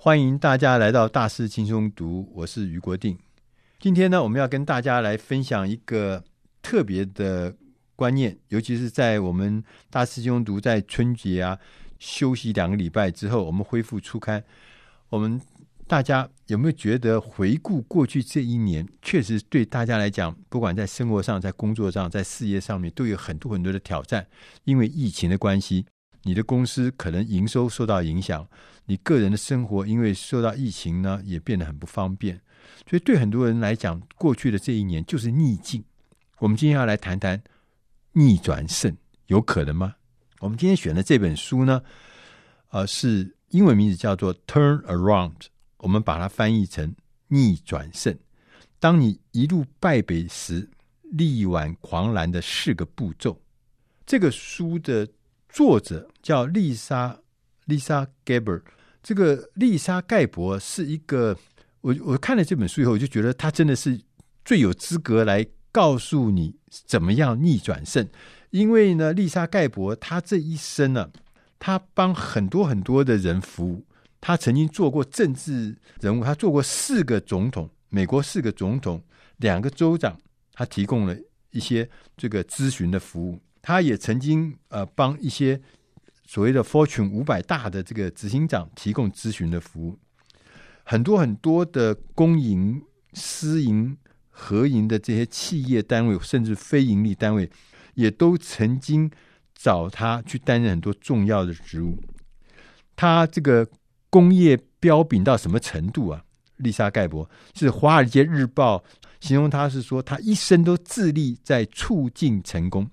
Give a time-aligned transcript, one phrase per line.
[0.00, 3.18] 欢迎大家来到大师轻松读，我是余国定。
[3.80, 6.22] 今天呢，我们要跟大家来分享一个
[6.62, 7.52] 特别的
[7.96, 11.58] 观念，尤其是在我们大师轻松读在春节啊
[11.98, 14.44] 休息两个礼拜之后，我们恢复初刊。
[15.08, 15.40] 我们
[15.88, 24.28] 大家有没有觉得回顾过去这一年，确实对大家来讲，不管在生活上、在工作上、在事业上面，都有很多很多的挑战，
[24.62, 25.86] 因为疫情的关系。
[26.28, 28.46] 你的公司可能营收受到影响，
[28.84, 32.38] 你个人的生活因为受到疫情呢，也变得很不方便。
[32.86, 35.82] 所以对很多人来讲，过去的这一年就是逆境。
[36.38, 37.42] 我们今天要来谈谈
[38.12, 38.94] 逆转胜，
[39.28, 39.94] 有可能吗？
[40.40, 41.82] 我们今天选的这本书呢，
[42.72, 45.32] 呃，是英文名字叫做《Turn Around》，
[45.78, 46.94] 我们把它翻译成
[47.28, 48.14] 逆转胜。
[48.78, 50.68] 当你一路败北时，
[51.10, 53.40] 力挽狂澜的四个步骤。
[54.04, 55.08] 这个书的。
[55.48, 57.18] 作者叫丽莎
[57.64, 58.60] 丽莎盖博，
[59.02, 61.36] 这个丽莎盖博是一个，
[61.80, 64.00] 我我看了这本书以后，我就觉得她真的是
[64.44, 68.08] 最有资格来告诉你怎么样逆转胜。
[68.50, 71.10] 因为呢，丽莎盖博她这一生呢，
[71.58, 73.84] 她帮很多很多的人服务，
[74.20, 79.02] 她曾经做过政治人物，她做过四个总统，美国四个总统，
[79.38, 80.18] 两个州长，
[80.52, 81.16] 她提供了
[81.50, 83.38] 一些这个咨询的服务。
[83.68, 85.60] 他也曾经呃帮一些
[86.26, 89.98] 所谓的 Fortune 五百大的这个执行长提供咨询的服务，
[90.84, 93.94] 很多很多的公营、私营、
[94.30, 97.50] 合营的这些企业单位，甚至非盈利单位，
[97.92, 99.10] 也都曾经
[99.54, 102.02] 找他去担任很多重要的职务。
[102.96, 103.68] 他这个
[104.08, 106.24] 工业标炳到什么程度啊？
[106.56, 108.78] 丽莎盖博是《华尔街日报》
[109.20, 112.88] 形容他是说，他一生都致力在促进成功。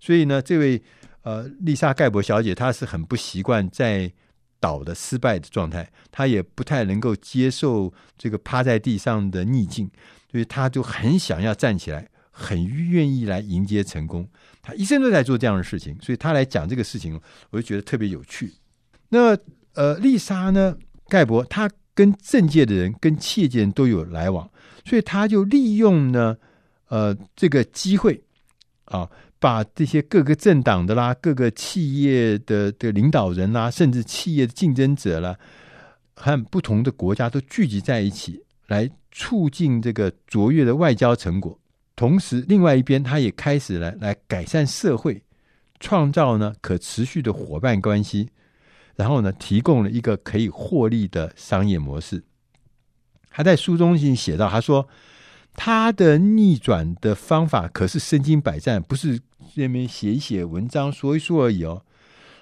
[0.00, 0.82] 所以呢，这位
[1.22, 4.12] 呃丽莎盖博小姐，她是很不习惯在
[4.60, 9.90] 倒的失败的状态，她也不太能够接受这个趴在地上的逆境，
[10.30, 14.28] 所以她就很想要站起来，很愿意来迎接成功。
[14.62, 17.20] 她一生都在做这样的事情，所以她来讲这个事情，
[17.50, 18.52] 我就觉得特别有趣。
[19.10, 19.36] 那
[19.74, 20.76] 呃，丽莎呢，
[21.08, 24.50] 盖博，她跟政界的人、跟企业界人都有来往，
[24.84, 26.36] 所以她就利用呢，
[26.88, 28.22] 呃，这个机会
[28.86, 29.08] 啊。
[29.40, 35.36] 把这些各个政党的啦、各个企业的的领导人啦，甚至企业的竞争者啦，
[36.14, 41.58] 和不同的国家都聚集在一起，来促进这个卓越的外交成果。
[41.94, 45.22] 同时，另外一边，他也开始来来改善社会，
[45.78, 48.28] 创造呢可持续的伙伴关系，
[48.96, 52.24] 然后呢，提供了一个可以获利的商业模式。
[53.30, 54.88] 他在书中已经写到，他说。
[55.60, 59.18] 他的逆转的方法可是身经百战，不是
[59.54, 61.82] 这边写一写文章说一说而已哦。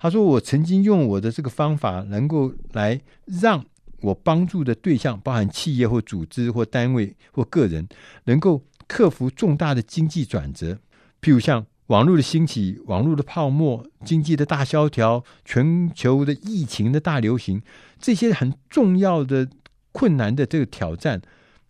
[0.00, 3.64] 他说：“我曾经用我的这个方法，能够来让
[4.00, 7.88] 我帮助的对象，包含企业或组织或单位或个人，
[8.24, 10.78] 能够克服重大的经济转折，
[11.20, 17.62] 譬如像网络的兴起、网络的泡沫、经济的大萧条、全球的疫情的大流行，
[18.00, 19.48] 这些很重要的
[19.92, 21.22] 困难的这个挑战，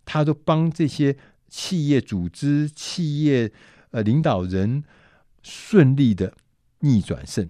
[0.05, 1.15] 他都帮这些。”
[1.55, 3.51] 企业组织、企业
[3.91, 4.83] 呃领导人
[5.43, 6.33] 顺利的
[6.79, 7.47] 逆转胜，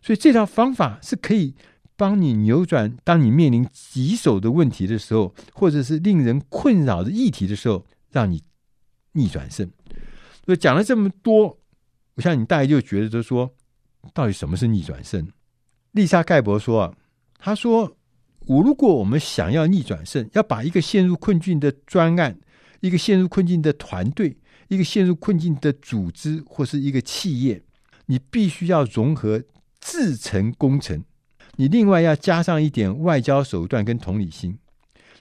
[0.00, 1.54] 所以这套方法是可以
[1.96, 8.42] 帮你扭转，当你面临棘手的问题的时候，或者是令人困扰的议题的时候，让你
[9.12, 9.68] 逆转胜。
[10.44, 11.58] 所以讲了这么多，
[12.14, 13.52] 我想你大概就觉得，就说，
[14.14, 15.28] 到底什么是逆转胜？
[15.92, 16.94] 丽莎盖博说啊，
[17.38, 17.96] 他说，
[18.46, 22.38] 我如果我们想要逆转胜，要把一个陷入困境的专案。
[22.80, 24.36] 一个陷入困境的团队，
[24.68, 27.62] 一个陷入困境的组织，或是一个企业，
[28.06, 29.42] 你必须要融合
[29.80, 31.04] 制成工程，
[31.56, 34.58] 你另外要加上一点外交手段跟同理心。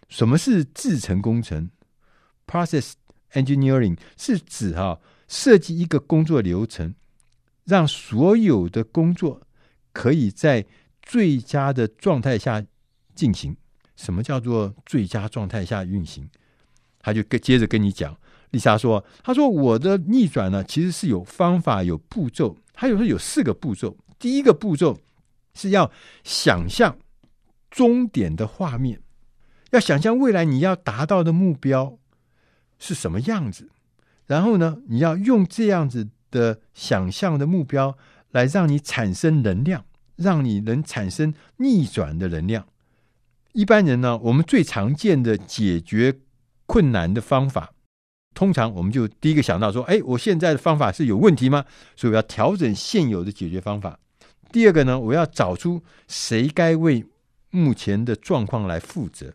[0.10, 1.70] 什么是制成工程
[2.48, 2.94] ？Process
[3.34, 6.94] engineering 是指哈设计一个工作流程，
[7.64, 9.42] 让所有的工作
[9.92, 10.66] 可以在
[11.02, 12.64] 最佳的状态下
[13.16, 13.56] 进行。
[13.96, 16.30] 什么叫做最佳状态下运行？
[17.06, 18.18] 他就跟接着跟你讲，
[18.50, 22.58] 丽莎说：“他说我的逆转呢，其实是有方法、有步骤。
[22.74, 23.96] 他有时候有四个步骤。
[24.18, 24.98] 第一个步骤
[25.54, 25.92] 是要
[26.24, 26.98] 想象
[27.70, 29.00] 终点的画面，
[29.70, 32.00] 要想象未来你要达到的目标
[32.80, 33.70] 是什么样子。
[34.26, 37.96] 然后呢，你要用这样子的想象的目标
[38.32, 39.86] 来让你产生能量，
[40.16, 42.66] 让你能产生逆转的能量。
[43.54, 46.22] 一般人呢，我们最常见的解决。”
[46.66, 47.72] 困难的方法，
[48.34, 51.66] 通常我们就第一个想到说：“哎，我现在的方法是有问题吗？
[51.96, 54.00] 所以我要调整现有的解决方法。”
[54.52, 57.06] 第二个呢，我要找出谁该为
[57.50, 59.34] 目前的状况来负责。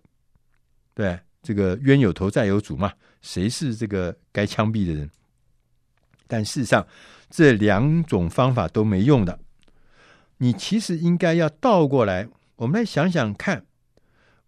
[0.95, 5.11] 对，这个冤有头债有主嘛，谁是这个该枪毙的人？
[6.27, 6.87] 但事实上，
[7.29, 9.39] 这两种方法都没用的。
[10.39, 13.67] 你其实应该要倒过来，我们来想想看，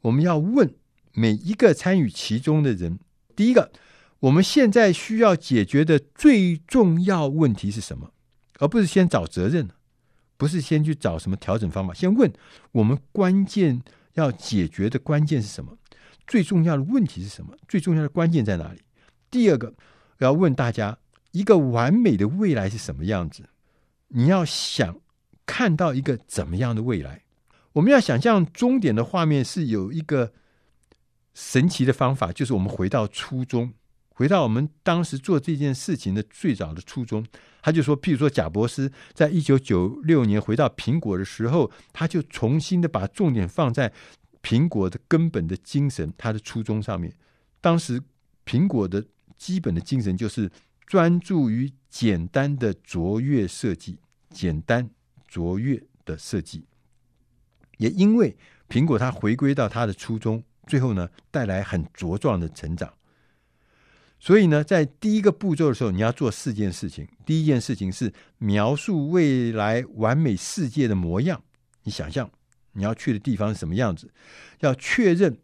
[0.00, 0.74] 我们要问
[1.14, 2.98] 每一个参与其中的人：
[3.36, 3.70] 第一个，
[4.20, 8.12] 我们现在需要解决的最重要问题是什么？
[8.58, 9.68] 而不是先找责任，
[10.36, 12.32] 不是先去找什么调整方法，先问
[12.72, 13.82] 我们关键
[14.14, 15.76] 要解决的关键是什么？
[16.26, 17.56] 最重要的问题是什么？
[17.66, 18.80] 最重要的关键在哪里？
[19.30, 19.74] 第二个，
[20.18, 20.96] 要问大家，
[21.32, 23.42] 一个完美的未来是什么样子？
[24.08, 25.00] 你要想
[25.44, 27.22] 看到一个怎么样的未来？
[27.72, 30.32] 我们要想象终点的画面是有一个
[31.34, 33.72] 神奇的方法，就是我们回到初衷。
[34.14, 37.24] 回到我们当时做这件事情的最早的初衷，
[37.62, 43.90] 他就说，譬如说，贾伯斯在一九九六年回到苹果的时候，他就重新的把重点放在
[44.42, 47.12] 苹果的根本的精神，他的初衷上面。
[47.60, 48.02] 当时
[48.44, 49.04] 苹果的
[49.38, 50.50] 基本的精神就是
[50.86, 54.90] 专注于简单的卓越设计，简单
[55.26, 56.66] 卓越的设计。
[57.78, 58.36] 也因为
[58.68, 62.92] 苹果它回归到它的初衷，最后呢，带来很茁壮的成长。
[64.18, 67.08] 所以呢，在第一个步骤的时候，你要做四件事情。
[67.26, 71.42] 第一件事情是描述未来完美世界的模样。
[71.82, 72.30] 你想象
[72.72, 74.12] 你要去的地方是什么样子？
[74.60, 75.36] 要确认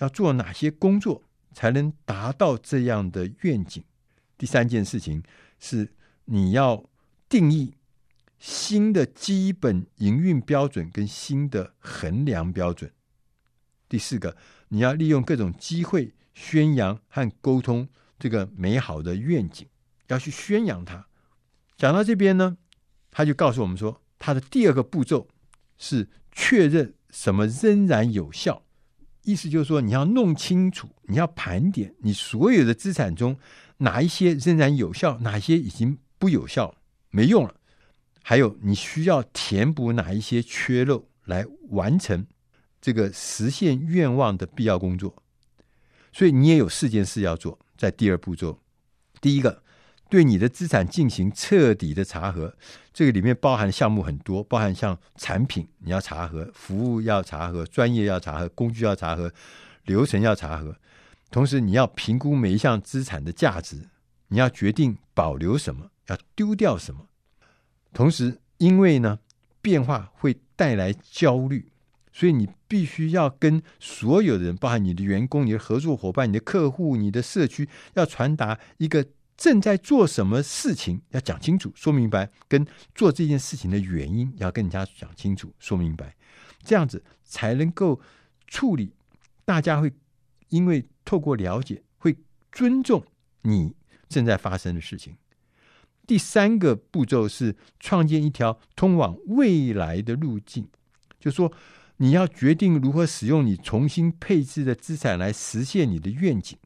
[0.00, 1.22] 要做哪些工作
[1.54, 3.82] 才能达到这样的愿景。
[4.36, 5.22] 第三件事情
[5.58, 5.90] 是
[6.26, 6.84] 你要
[7.30, 7.74] 定义
[8.38, 12.92] 新的基本营运标准跟新的衡量标准。
[13.88, 14.36] 第四个，
[14.68, 17.88] 你要利用各种机会宣扬和沟通。
[18.18, 19.68] 这个美好的愿景
[20.08, 21.06] 要去宣扬它。
[21.76, 22.56] 讲到这边呢，
[23.12, 25.28] 他就告诉我们说，他的第二个步骤
[25.76, 28.64] 是确认什么仍然有效。
[29.22, 33.38] 意思就是说，你要弄清楚，你要盘点你所有的资产中
[33.76, 36.74] 哪一些仍然有效，哪些已经不有效，
[37.10, 37.54] 没用了。
[38.24, 42.26] 还有，你需要填补哪一些缺漏，来完成
[42.88, 45.14] 这个实现愿望的必要工作。
[46.10, 47.58] 所以，你也有四件事要做。
[47.76, 48.58] 在第二步骤，
[49.20, 49.62] 第一个，
[50.08, 52.56] 对你的资产进行彻底的查核，
[52.94, 59.30] 这个里面包含项目很多，包含像产品你要查核，服务要查核，专业要查核，工具要查核，
[59.84, 60.74] 流程要查核，
[61.30, 63.90] 同时你要评估每一项资产的价值，
[64.28, 67.06] 你要决定保留什么，要丢掉什么，
[67.92, 69.18] 同时因为呢，
[69.60, 71.70] 变化会带来焦虑。
[72.18, 79.06] 所以你必须要跟所有的人，包含你的员工、你的合作伙伴、你的客户、你的社区，要传达一个
[79.36, 86.16] 正在做什么事情，要讲清楚、说明白，跟做这件事情的原因要跟人家讲清楚、说明白，
[86.64, 88.00] 这样子才能够
[88.48, 88.92] 处理。
[89.44, 89.92] 大家会
[90.48, 92.16] 因为透过了解，会
[92.50, 93.00] 尊重
[93.42, 93.76] 你
[94.08, 95.14] 正在发生的事情。
[96.04, 100.66] 第三个步骤是创建一条通往未来的路径，
[101.20, 101.52] 就说。
[101.98, 106.56] 你要决定如何使用你重新配置的资产来实现你的愿景。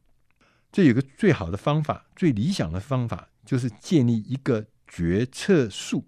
[0.71, 6.05] 这有个最好的方法，最理想的方法就是建立一个决策树。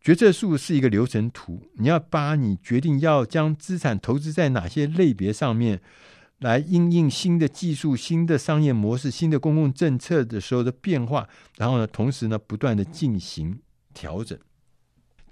[0.00, 5.80] 决策树是一个流程图，你要把你决定要将资产投资在哪些类别上面，
[6.38, 13.60] 来应应新的技术、新的商业模式、新的公共政策的时候的变化，然后呢，同时呢，不断的进行
[13.94, 14.36] 调整。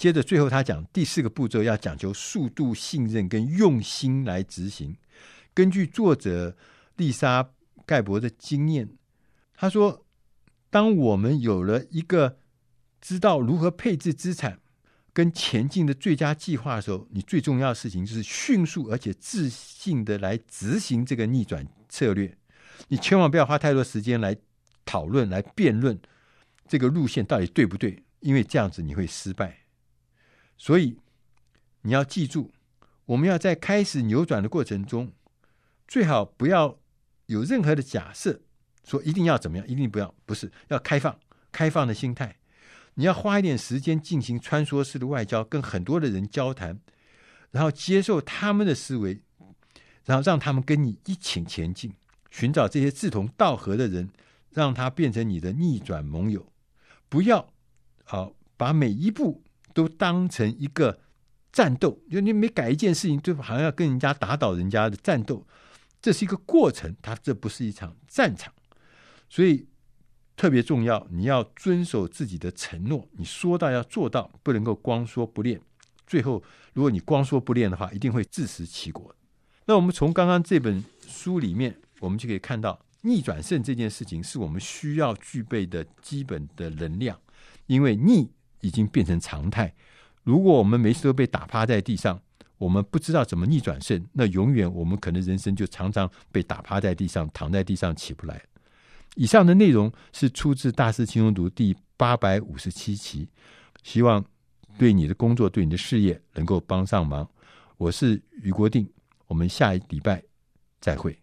[0.01, 4.97] 接着，最后他讲第四个步骤要讲究速度、信任跟用心来执行。
[5.53, 6.57] 根据作者
[6.97, 7.51] 丽莎
[7.85, 8.89] 盖博的经验，
[9.55, 10.07] 他说
[10.71, 12.39] ：“当我们有了一个
[13.03, 14.61] 知道如何配置资产
[15.13, 22.35] 跟前进的最佳计划的时候，你最重要的事情就是迅速而且自信的来执行这个逆转策略。
[22.89, 24.35] 你千万不要花太多时间来
[24.87, 26.01] 讨论、来辩论
[26.67, 29.59] 这个路线到底对不对，因为这样子你会失败。”
[30.61, 30.95] 所以
[31.81, 32.51] 你要记住，
[33.07, 35.11] 我们要在开始扭转的过程中，
[35.89, 36.79] 最好不要
[37.25, 38.43] 有任何的假设，
[38.85, 41.19] 说一定要怎么样，一定不要，不是要开放、
[41.51, 42.37] 开放的心态。
[42.93, 46.79] 你要花一点时间进行穿梭式的外交，跟很多的人交谈，
[47.53, 49.23] 然后接受他们的思维，
[50.05, 51.95] 然后让他们跟你一起前进，
[52.31, 54.11] 寻找这些志同道合的人，
[54.51, 56.47] 让他变成你的逆转盟友。
[57.09, 57.51] 不要
[58.05, 59.43] 好把每一步。
[59.75, 61.01] 都当成一个
[61.53, 65.47] 战斗，就你每改一件事情，就好像要跟人家打倒人家的战斗，
[66.01, 68.53] 这是一个过程，它这不是一场战场，
[69.29, 69.67] 所以
[70.37, 75.61] 特别重要，你要遵守自己的承诺，你说到要做到，不能够光说不练。
[76.07, 79.15] 最后如果你光说不练的话，一定会自食其果。
[79.67, 87.21] 那我们从刚刚这本书里面，我们就可以看到，逆转胜这件事情是我们需要具备的基本的能量，
[87.67, 89.75] 因为逆已经变成常态。
[90.23, 92.21] 如果我们每次都被打趴在地上，
[92.59, 98.43] 我们不知道怎么逆转胜，那永远我们可能人生就常常被打趴在地上，躺在地上起不来。
[99.17, 103.29] 以上的内容是出自《大师轻松读》第八百五十七期，
[103.83, 104.25] 希望
[104.79, 107.29] 对你的工作、对你的事业能够帮上忙。
[107.77, 108.89] 我是俞国定。
[109.27, 110.21] 我们下一礼拜
[110.81, 111.17] 再会。